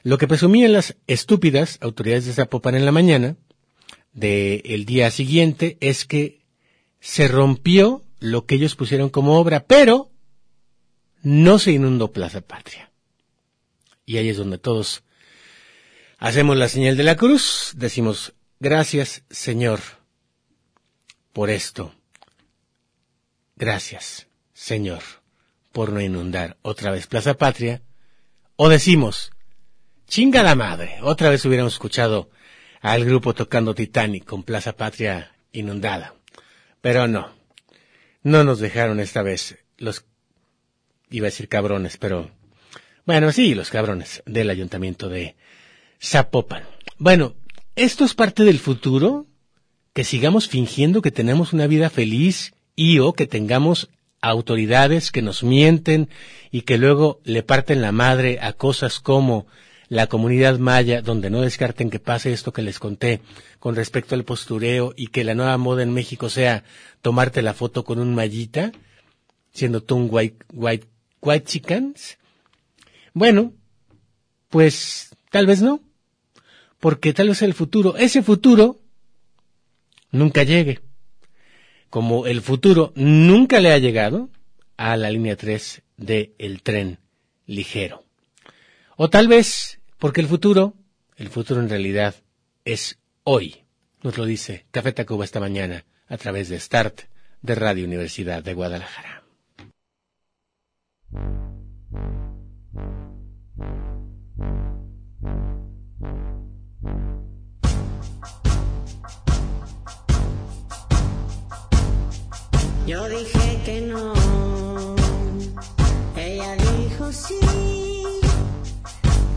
[0.05, 3.37] lo que presumían las estúpidas autoridades de Zapopan en la mañana
[4.13, 6.47] del día siguiente es que
[7.01, 10.13] se rompió lo que ellos pusieron como obra, pero
[11.23, 12.93] no se inundó Plaza Patria.
[14.05, 15.03] Y ahí es donde todos
[16.19, 19.81] hacemos la señal de la cruz, decimos, gracias Señor
[21.37, 21.95] por esto.
[23.57, 25.03] Gracias Señor
[25.71, 27.83] por no inundar otra vez Plaza Patria.
[28.57, 29.33] O decimos,
[30.09, 32.31] chinga la madre, otra vez hubiéramos escuchado
[32.81, 36.15] al grupo tocando Titanic con Plaza Patria inundada.
[36.81, 37.35] Pero no,
[38.23, 40.07] no nos dejaron esta vez los,
[41.11, 42.31] iba a decir cabrones, pero,
[43.05, 45.37] bueno, sí, los cabrones del ayuntamiento de
[46.03, 46.65] Zapopan.
[46.97, 47.35] Bueno,
[47.75, 49.27] esto es parte del futuro,
[49.97, 53.89] que sigamos fingiendo que tenemos una vida feliz y o que tengamos
[54.21, 56.11] autoridades que nos mienten
[56.51, 59.47] y que luego le parten la madre a cosas como
[59.89, 63.23] la comunidad maya, donde no descarten que pase esto que les conté
[63.59, 66.63] con respecto al postureo y que la nueva moda en México sea
[67.01, 68.73] tomarte la foto con un mallita,
[69.55, 70.87] siendo tú un white, white,
[71.23, 71.89] white.
[73.15, 73.55] Bueno,
[74.51, 75.81] pues tal vez no,
[76.81, 78.83] porque tal vez el futuro, ese futuro,
[80.11, 80.81] nunca llegue.
[81.91, 84.31] Como el futuro nunca le ha llegado
[84.77, 86.99] a la línea 3 del tren
[87.47, 88.05] ligero.
[88.97, 90.75] O tal vez porque el futuro,
[91.17, 92.15] el futuro en realidad
[92.65, 93.65] es hoy.
[94.03, 97.03] Nos lo dice Café Tacuba esta mañana a través de Start
[97.43, 99.17] de Radio Universidad de Guadalajara.
[112.87, 114.15] Yo dije que no,
[116.17, 117.41] ella dijo sí.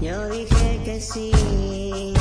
[0.02, 2.14] Yo dije que sí,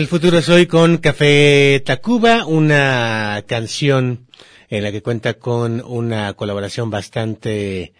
[0.00, 4.28] El futuro es hoy con Café Tacuba, una canción
[4.70, 7.92] en la que cuenta con una colaboración bastante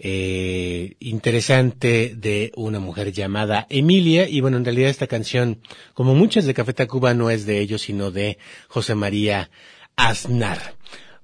[0.00, 5.60] eh, interesante de una mujer llamada Emilia y bueno en realidad esta canción
[5.92, 8.36] como muchas de Café Tacuba no es de ellos sino de
[8.66, 9.48] José María
[9.94, 10.74] Aznar.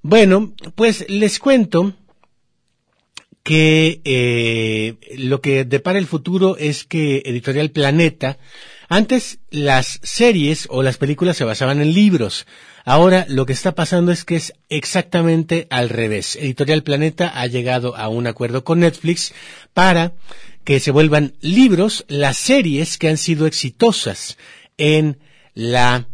[0.01, 1.93] Bueno, pues les cuento
[3.43, 8.37] que eh, lo que depara el futuro es que Editorial Planeta,
[8.91, 12.45] antes las series o las películas se basaban en libros.
[12.83, 16.35] Ahora lo que está pasando es que es exactamente al revés.
[16.35, 19.33] Editorial Planeta ha llegado a un acuerdo con Netflix
[19.73, 20.11] para
[20.65, 24.37] que se vuelvan libros las series que han sido exitosas
[24.77, 25.19] en
[25.53, 26.09] la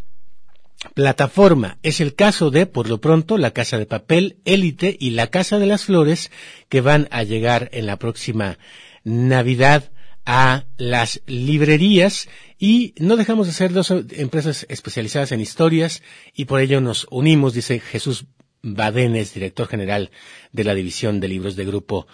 [0.93, 1.79] plataforma.
[1.81, 5.57] Es el caso de, por lo pronto, La Casa de Papel, Élite y La Casa
[5.57, 6.29] de las Flores,
[6.69, 8.59] que van a llegar en la próxima
[9.03, 9.89] Navidad
[10.29, 12.27] a las librerías
[12.59, 16.03] y no dejamos de ser dos empresas especializadas en historias
[16.35, 18.25] y por ello nos unimos, dice Jesús
[18.61, 20.11] Badenes, director general
[20.51, 22.07] de la división de libros de Grupo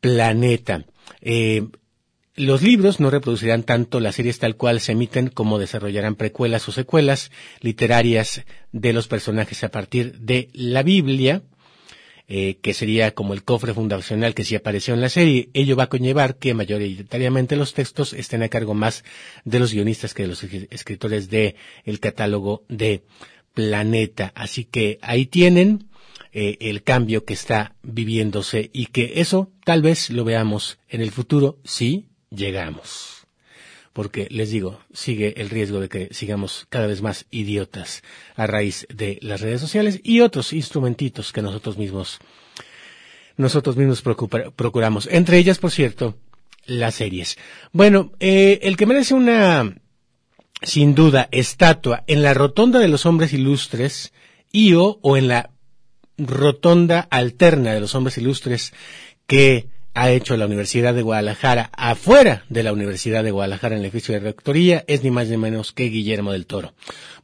[0.00, 0.84] Planeta.
[1.20, 1.66] Eh,
[2.36, 6.72] los libros no reproducirán tanto las series tal cual se emiten como desarrollarán precuelas o
[6.72, 11.42] secuelas literarias de los personajes a partir de la Biblia,
[12.28, 15.48] eh, que sería como el cofre fundacional que sí apareció en la serie.
[15.54, 19.04] Ello va a conllevar que mayoritariamente los textos estén a cargo más
[19.44, 21.54] de los guionistas que de los escritores de
[21.84, 23.02] el catálogo de
[23.54, 24.32] Planeta.
[24.34, 25.88] Así que ahí tienen
[26.32, 31.10] eh, el cambio que está viviéndose y que eso tal vez lo veamos en el
[31.10, 33.15] futuro, sí, llegamos.
[33.96, 38.02] Porque les digo, sigue el riesgo de que sigamos cada vez más idiotas
[38.34, 42.18] a raíz de las redes sociales y otros instrumentitos que nosotros mismos,
[43.38, 45.08] nosotros mismos procuramos.
[45.10, 46.14] Entre ellas, por cierto,
[46.66, 47.38] las series.
[47.72, 49.74] Bueno, eh, el que merece una,
[50.60, 54.12] sin duda, estatua en la rotonda de los hombres ilustres,
[54.52, 55.52] y o, o en la
[56.18, 58.74] rotonda alterna de los hombres ilustres
[59.26, 63.86] que ha hecho la Universidad de Guadalajara afuera de la Universidad de Guadalajara en el
[63.86, 66.74] edificio de rectoría es ni más ni menos que Guillermo del Toro.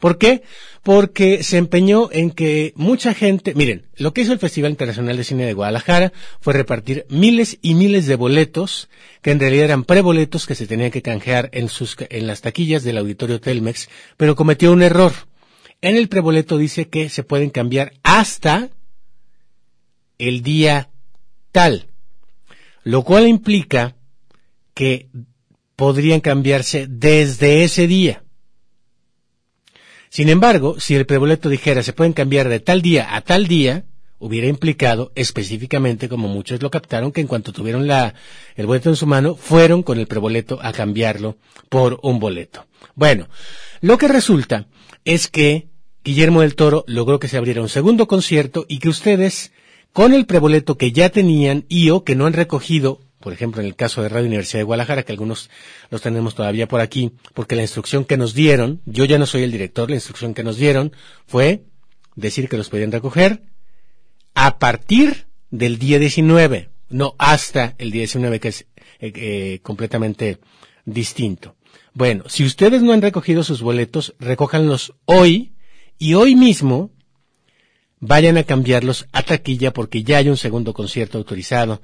[0.00, 0.42] ¿Por qué?
[0.82, 5.24] Porque se empeñó en que mucha gente, miren, lo que hizo el Festival Internacional de
[5.24, 8.88] Cine de Guadalajara fue repartir miles y miles de boletos
[9.20, 12.84] que en realidad eran preboletos que se tenían que canjear en sus en las taquillas
[12.84, 15.12] del auditorio Telmex, pero cometió un error.
[15.82, 18.70] En el preboleto dice que se pueden cambiar hasta
[20.16, 20.88] el día
[21.50, 21.91] tal
[22.84, 23.96] lo cual implica
[24.74, 25.08] que
[25.76, 28.22] podrían cambiarse desde ese día.
[30.08, 33.84] Sin embargo, si el preboleto dijera se pueden cambiar de tal día a tal día,
[34.18, 38.14] hubiera implicado específicamente, como muchos lo captaron, que en cuanto tuvieron la,
[38.54, 42.66] el boleto en su mano, fueron con el preboleto a cambiarlo por un boleto.
[42.94, 43.28] Bueno,
[43.80, 44.66] lo que resulta
[45.04, 45.68] es que
[46.04, 49.52] Guillermo del Toro logró que se abriera un segundo concierto y que ustedes
[49.92, 53.66] con el preboleto que ya tenían y o que no han recogido, por ejemplo, en
[53.66, 55.50] el caso de Radio Universidad de Guadalajara, que algunos
[55.90, 59.42] los tenemos todavía por aquí, porque la instrucción que nos dieron, yo ya no soy
[59.42, 60.92] el director, la instrucción que nos dieron
[61.26, 61.64] fue
[62.16, 63.42] decir que los podían recoger
[64.34, 68.66] a partir del día 19, no hasta el día 19, que es
[68.98, 70.38] eh, eh, completamente
[70.84, 71.56] distinto.
[71.94, 75.52] Bueno, si ustedes no han recogido sus boletos, recójanlos hoy
[75.98, 76.90] y hoy mismo
[78.02, 81.80] vayan a cambiarlos a taquilla porque ya hay un segundo concierto autorizado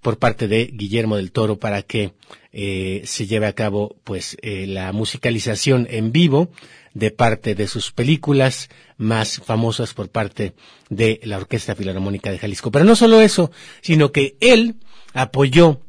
[0.00, 2.12] por parte de Guillermo del Toro para que
[2.52, 6.50] eh, se lleve a cabo pues eh, la musicalización en vivo
[6.94, 10.54] de parte de sus películas más famosas por parte
[10.90, 12.70] de la Orquesta Filarmónica de Jalisco.
[12.70, 13.50] Pero no solo eso,
[13.80, 14.76] sino que él
[15.12, 15.80] apoyó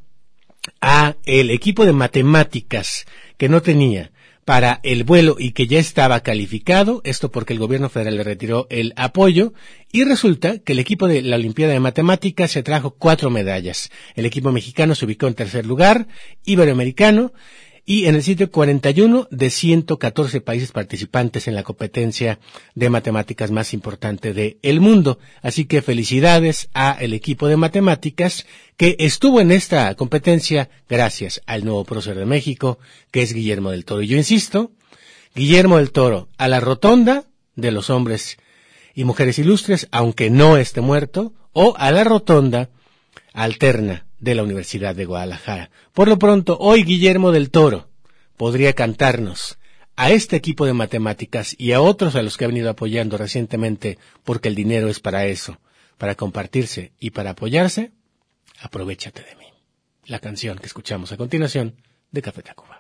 [0.82, 3.06] a el equipo de matemáticas
[3.38, 4.12] que no tenía
[4.50, 8.66] para el vuelo y que ya estaba calificado, esto porque el gobierno federal le retiró
[8.72, 9.54] el apoyo,
[9.92, 13.92] y resulta que el equipo de la Olimpiada de Matemáticas se trajo cuatro medallas.
[14.16, 16.08] El equipo mexicano se ubicó en tercer lugar,
[16.46, 17.32] iberoamericano,
[17.90, 22.38] y en el sitio 41 de 114 países participantes en la competencia
[22.76, 25.18] de matemáticas más importante del mundo.
[25.42, 28.46] Así que felicidades a el equipo de matemáticas
[28.78, 32.78] que estuvo en esta competencia gracias al nuevo prócer de México,
[33.10, 34.04] que es Guillermo del Toro.
[34.04, 34.70] Y yo insisto,
[35.34, 37.24] Guillermo del Toro a la rotonda
[37.56, 38.38] de los hombres
[38.94, 42.70] y mujeres ilustres, aunque no esté muerto, o a la rotonda
[43.34, 45.70] alterna de la Universidad de Guadalajara.
[45.94, 47.90] Por lo pronto, hoy Guillermo del Toro
[48.38, 49.58] podría cantarnos
[49.96, 53.98] a este equipo de matemáticas y a otros a los que ha venido apoyando recientemente,
[54.24, 55.60] porque el dinero es para eso,
[55.98, 57.92] para compartirse y para apoyarse,
[58.62, 59.48] aprovechate de mí.
[60.06, 61.76] La canción que escuchamos a continuación
[62.12, 62.79] de Café Tacuba.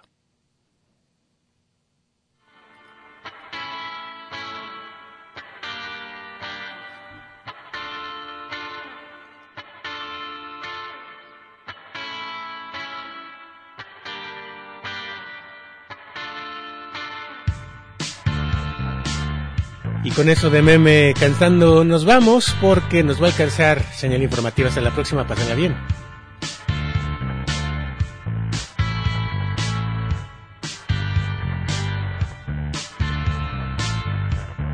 [20.03, 24.69] Y con eso de meme cantando nos vamos porque nos va a alcanzar señal informativa.
[24.69, 25.75] Hasta la próxima, pásenla bien.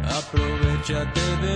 [0.04, 1.55] Aprovechate de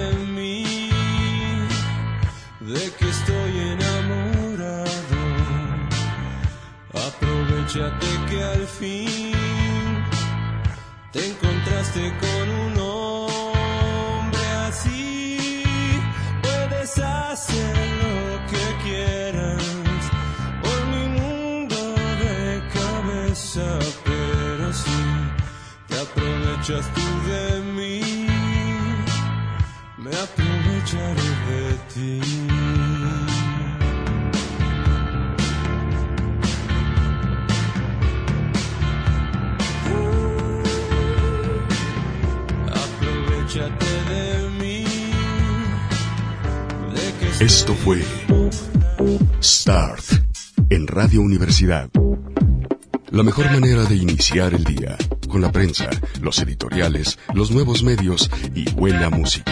[51.17, 51.89] Universidad.
[53.09, 54.95] La mejor manera de iniciar el día,
[55.27, 55.89] con la prensa,
[56.21, 59.48] los editoriales, los nuevos medios y buena música.